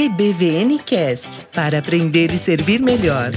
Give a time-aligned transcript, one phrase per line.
[0.00, 3.32] EBVN Cast para aprender e servir melhor.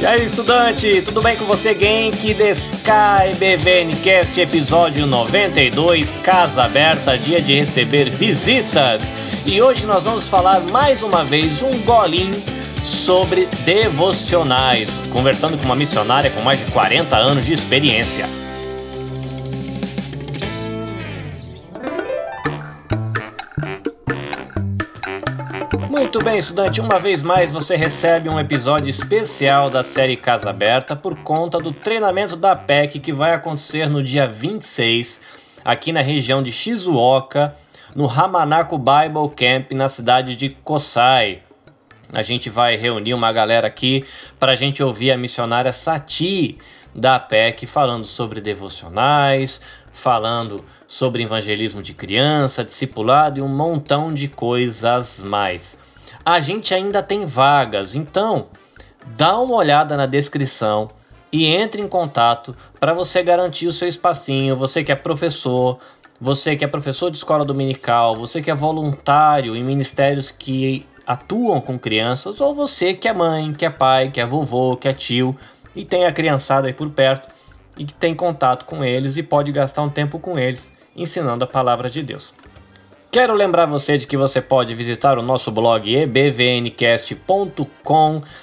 [0.00, 6.62] E aí, estudante, tudo bem com você, Genki the Sky BVN Cast, episódio 92, Casa
[6.62, 9.10] Aberta, dia de receber visitas.
[9.44, 12.40] E hoje nós vamos falar mais uma vez um golinho
[12.80, 18.43] sobre devocionais, conversando com uma missionária com mais de 40 anos de experiência.
[26.04, 30.94] Muito bem, estudante, uma vez mais você recebe um episódio especial da série Casa Aberta
[30.94, 35.22] por conta do treinamento da PEC que vai acontecer no dia 26,
[35.64, 37.56] aqui na região de Shizuoka,
[37.96, 41.40] no Hamanako Bible Camp, na cidade de Kosai.
[42.12, 44.04] A gente vai reunir uma galera aqui
[44.38, 46.54] para a gente ouvir a missionária Sati
[46.94, 54.28] da PEC falando sobre devocionais, falando sobre evangelismo de criança, discipulado e um montão de
[54.28, 55.82] coisas mais.
[56.26, 58.46] A gente ainda tem vagas, então
[59.08, 60.88] dá uma olhada na descrição
[61.30, 64.56] e entre em contato para você garantir o seu espacinho.
[64.56, 65.78] Você que é professor,
[66.18, 71.60] você que é professor de escola dominical, você que é voluntário em ministérios que atuam
[71.60, 74.94] com crianças, ou você que é mãe, que é pai, que é vovô, que é
[74.94, 75.36] tio
[75.76, 77.28] e tem a criançada aí por perto
[77.76, 81.46] e que tem contato com eles e pode gastar um tempo com eles ensinando a
[81.46, 82.32] palavra de Deus.
[83.14, 87.12] Quero lembrar você de que você pode visitar o nosso blog ebvncast.com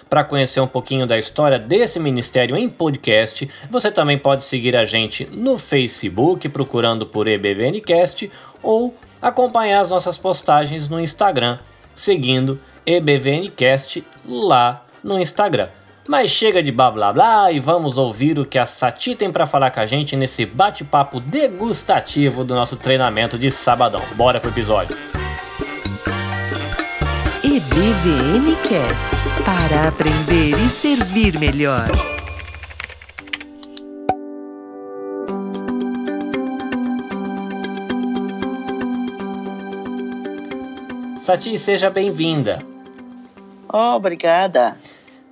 [0.10, 3.50] para conhecer um pouquinho da história desse ministério em podcast.
[3.70, 8.32] Você também pode seguir a gente no Facebook procurando por ebvncast
[8.64, 11.60] ou acompanhar as nossas postagens no Instagram
[11.94, 15.68] seguindo ebvncast lá no Instagram.
[16.08, 19.46] Mas chega de blá blá blá e vamos ouvir o que a Sati tem para
[19.46, 24.02] falar com a gente nesse bate-papo degustativo do nosso treinamento de sabadão.
[24.16, 24.98] Bora pro episódio.
[27.44, 29.16] EBVN Cast
[29.46, 31.88] para aprender e servir melhor.
[41.20, 42.66] Sati, seja bem-vinda.
[43.72, 44.76] Oh, obrigada.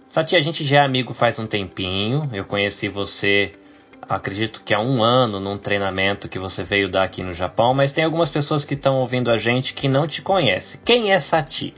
[0.09, 2.27] Sati, a gente já é amigo faz um tempinho.
[2.33, 3.53] Eu conheci você,
[4.01, 7.91] acredito que há um ano, num treinamento que você veio dar aqui no Japão, mas
[7.91, 10.81] tem algumas pessoas que estão ouvindo a gente que não te conhecem.
[10.83, 11.75] Quem é Sati?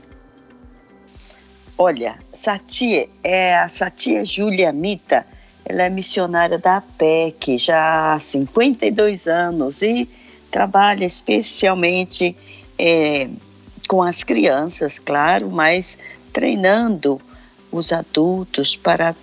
[1.76, 5.26] Olha, Sati é a Sati é Julia Mita.
[5.62, 10.08] Ela é missionária da APEC já há 52 anos e
[10.50, 12.34] trabalha especialmente
[12.78, 13.28] é,
[13.86, 15.98] com as crianças, claro, mas
[16.32, 17.20] treinando
[17.72, 19.16] os adultos para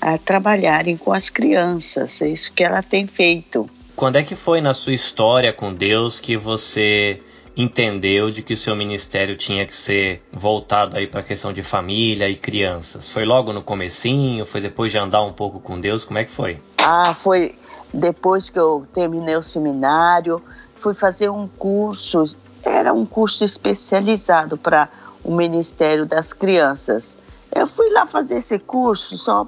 [0.00, 2.20] a, trabalharem com as crianças.
[2.20, 3.70] É isso que ela tem feito.
[3.96, 7.22] Quando é que foi na sua história com Deus que você
[7.56, 11.62] entendeu de que o seu ministério tinha que ser voltado aí para a questão de
[11.62, 13.10] família e crianças?
[13.10, 14.44] Foi logo no comecinho?
[14.44, 16.04] Foi depois de andar um pouco com Deus?
[16.04, 16.58] Como é que foi?
[16.78, 17.54] Ah, foi
[17.92, 20.42] depois que eu terminei o seminário,
[20.76, 22.24] fui fazer um curso,
[22.64, 24.88] era um curso especializado para
[25.22, 27.16] o Ministério das Crianças.
[27.54, 29.46] Eu fui lá fazer esse curso só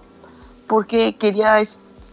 [0.69, 1.61] porque queria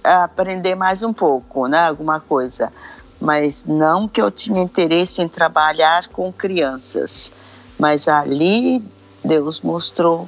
[0.04, 2.74] aprender mais um pouco, né, alguma coisa.
[3.22, 7.32] Mas não que eu tinha interesse em trabalhar com crianças.
[7.80, 8.84] Mas ali
[9.24, 10.28] Deus mostrou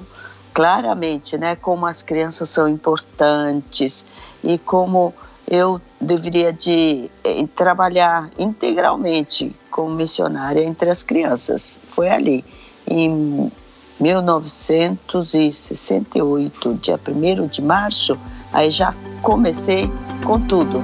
[0.53, 4.05] claramente, né, como as crianças são importantes
[4.43, 5.13] e como
[5.47, 11.79] eu deveria de eh, trabalhar integralmente como missionária entre as crianças.
[11.89, 12.45] Foi ali,
[12.87, 13.51] em
[14.05, 18.15] 1968, dia 1 de março,
[18.53, 18.93] aí já
[19.23, 19.89] comecei
[20.23, 20.83] com tudo.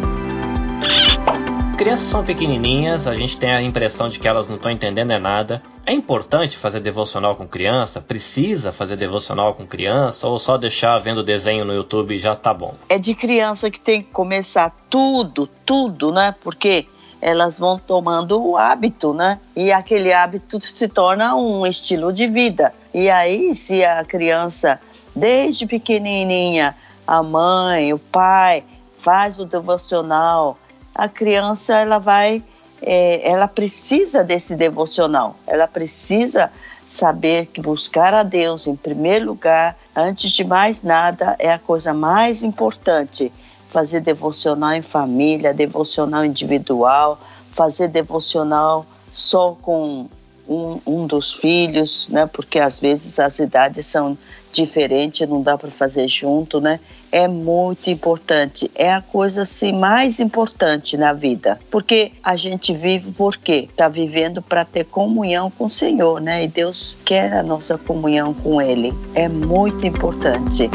[1.77, 5.19] Crianças são pequenininhas, a gente tem a impressão de que elas não estão entendendo é
[5.19, 5.61] nada.
[5.85, 8.01] É importante fazer devocional com criança?
[8.01, 10.27] Precisa fazer devocional com criança?
[10.27, 12.75] Ou só deixar vendo desenho no YouTube e já tá bom?
[12.89, 16.35] É de criança que tem que começar tudo, tudo, né?
[16.43, 16.87] Porque
[17.21, 19.39] elas vão tomando o hábito, né?
[19.55, 22.73] E aquele hábito se torna um estilo de vida.
[22.93, 24.79] E aí, se a criança,
[25.15, 26.75] desde pequenininha,
[27.05, 28.63] a mãe, o pai,
[28.97, 30.57] faz o devocional,
[30.95, 32.43] a criança ela vai,
[32.81, 36.51] é, ela precisa desse devocional, ela precisa
[36.89, 41.93] saber que buscar a Deus em primeiro lugar, antes de mais nada, é a coisa
[41.93, 43.31] mais importante
[43.71, 47.19] fazer devocional em família, devocional individual,
[47.51, 50.07] fazer devocional só com
[50.47, 52.25] um, um dos filhos, né?
[52.25, 54.17] Porque às vezes as idades são
[54.51, 56.81] diferentes, não dá para fazer junto, né?
[57.09, 58.69] É muito importante.
[58.75, 64.41] É a coisa assim mais importante na vida, porque a gente vive porque está vivendo
[64.41, 66.43] para ter comunhão com o Senhor, né?
[66.43, 68.93] E Deus quer a nossa comunhão com Ele.
[69.15, 70.69] É muito importante.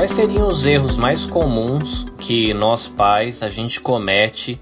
[0.00, 4.58] Quais seriam os erros mais comuns que nós pais a gente comete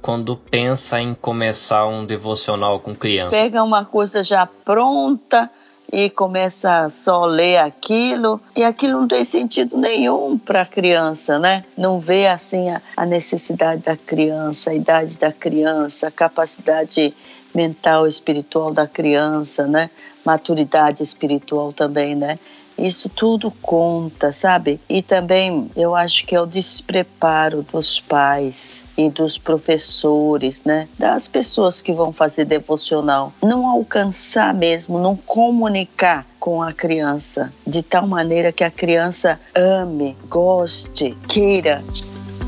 [0.00, 3.32] quando pensa em começar um devocional com criança?
[3.32, 5.50] Pega uma coisa já pronta
[5.92, 11.38] e começa só a ler aquilo e aquilo não tem sentido nenhum para a criança,
[11.38, 11.66] né?
[11.76, 17.12] Não vê assim a, a necessidade da criança, a idade da criança, a capacidade
[17.54, 19.90] mental espiritual da criança, né?
[20.24, 22.38] Maturidade espiritual também, né?
[22.78, 24.80] Isso tudo conta, sabe?
[24.88, 30.88] E também eu acho que é o despreparo dos pais e dos professores, né?
[30.98, 33.32] Das pessoas que vão fazer devocional.
[33.42, 40.16] Não alcançar mesmo, não comunicar com a criança de tal maneira que a criança ame,
[40.28, 41.76] goste, queira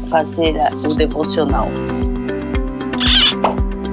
[0.09, 0.55] fazer
[0.85, 1.69] o devocional.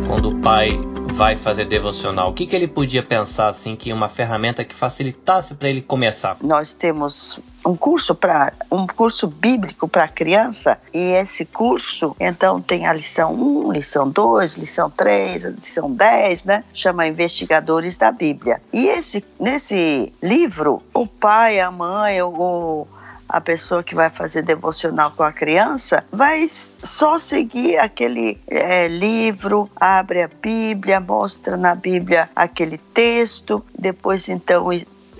[0.07, 0.79] Quando o pai
[1.17, 5.55] vai fazer devocional, o que, que ele podia pensar assim que uma ferramenta que facilitasse
[5.55, 6.37] para ele começar?
[6.43, 12.85] Nós temos um curso para um curso bíblico para criança e esse curso então tem
[12.85, 16.63] a lição 1, lição 2, lição 3, lição 10, né?
[16.71, 18.61] Chama Investigadores da Bíblia.
[18.71, 22.87] E esse nesse livro, o pai, a mãe, o
[23.27, 29.69] a pessoa que vai fazer devocional com a criança vai só seguir aquele é, livro,
[29.75, 34.71] abre a Bíblia, mostra na Bíblia aquele texto, depois então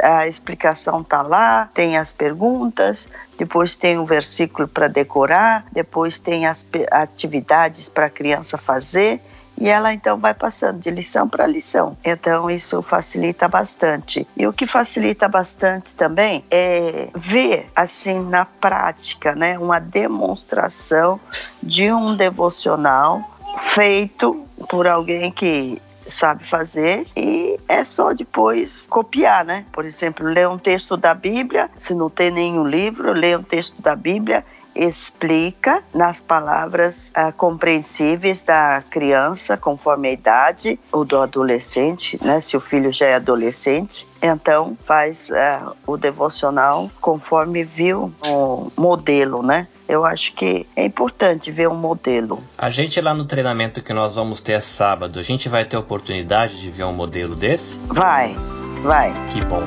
[0.02, 3.08] a explicação tá lá, tem as perguntas,
[3.38, 9.22] depois tem um versículo para decorar, depois tem as atividades para a criança fazer
[9.60, 11.98] e ela então vai passando de lição para lição.
[12.06, 14.28] Então isso facilita bastante.
[14.38, 21.20] E o que facilita bastante também é ver assim na prática, né, uma demonstração
[21.62, 23.22] de um devocional
[23.58, 29.66] feito por alguém que sabe fazer e é só depois copiar, né?
[29.72, 33.82] Por exemplo, ler um texto da Bíblia, se não tem nenhum livro, ler um texto
[33.82, 34.46] da Bíblia
[34.78, 42.40] explica nas palavras uh, compreensíveis da criança, conforme a idade, ou do adolescente, né?
[42.42, 49.44] Se o filho já é adolescente, então faz uh, o devocional conforme viu o modelo,
[49.44, 49.68] né?
[49.88, 52.38] Eu acho que é importante ver um modelo.
[52.58, 56.60] A gente lá no treinamento que nós vamos ter sábado, a gente vai ter oportunidade
[56.60, 57.78] de ver um modelo desse?
[57.88, 58.36] Vai,
[58.84, 59.14] vai.
[59.32, 59.64] Que bom.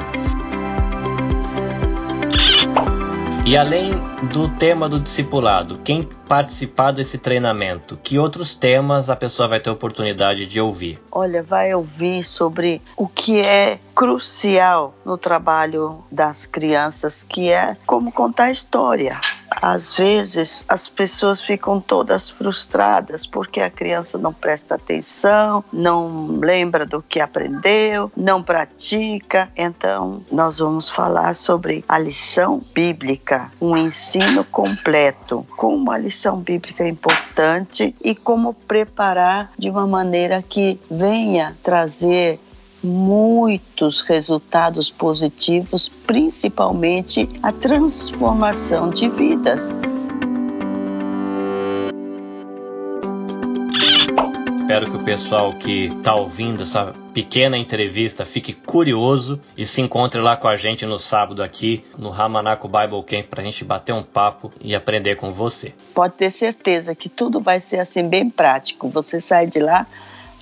[3.51, 3.91] E além
[4.33, 9.69] do tema do discipulado, quem participar desse treinamento, que outros temas a pessoa vai ter
[9.71, 11.01] oportunidade de ouvir?
[11.11, 18.13] Olha, vai ouvir sobre o que é crucial no trabalho das crianças, que é como
[18.13, 19.21] contar história
[19.51, 26.87] às vezes as pessoas ficam todas frustradas porque a criança não presta atenção, não lembra
[26.87, 29.51] do que aprendeu, não pratica.
[29.57, 36.85] Então, nós vamos falar sobre a lição bíblica, um ensino completo, como a lição bíblica
[36.85, 42.39] é importante e como preparar de uma maneira que venha trazer
[42.83, 49.75] muitos resultados positivos, principalmente a transformação de vidas.
[54.71, 60.21] Espero que o pessoal que está ouvindo essa pequena entrevista fique curioso e se encontre
[60.21, 63.93] lá com a gente no sábado aqui no Ramanaco Bible Camp para a gente bater
[63.93, 65.75] um papo e aprender com você.
[65.93, 68.89] Pode ter certeza que tudo vai ser assim bem prático.
[68.89, 69.89] Você sai de lá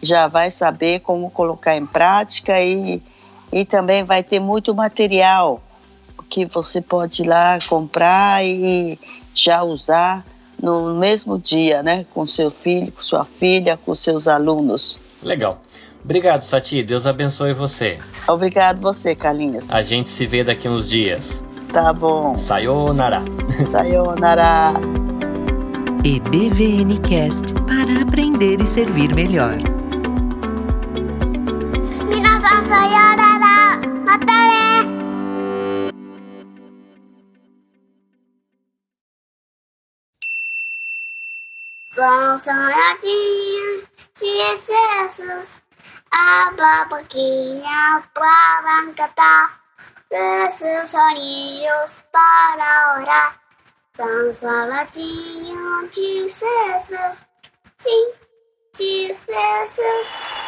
[0.02, 3.02] já vai saber como colocar em prática e,
[3.52, 5.60] e também vai ter muito material
[6.28, 8.98] que você pode ir lá comprar e
[9.34, 10.24] já usar
[10.60, 12.04] no mesmo dia, né?
[12.12, 15.00] Com seu filho, com sua filha, com seus alunos.
[15.22, 15.60] Legal.
[16.04, 16.82] Obrigado, Sati.
[16.82, 17.98] Deus abençoe você.
[18.26, 19.70] Obrigado você, Carlinhos.
[19.72, 21.44] A gente se vê daqui uns dias.
[21.72, 22.36] Tá bom.
[22.36, 23.22] Sayonara.
[23.66, 24.72] Sayonara.
[26.04, 29.58] EBVN Cast para aprender e servir melhor.
[32.08, 34.58] 皆さんさようならまたね
[41.94, 45.60] Consoladinha de excessos,
[46.12, 49.60] a baboquinha para cantar,
[50.10, 53.40] esses sonhos para orar.
[53.96, 57.24] Consoladinha de excessos,
[57.78, 58.12] sim,
[58.76, 60.47] de excessos.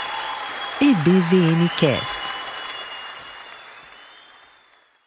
[0.83, 2.40] EBVNcast.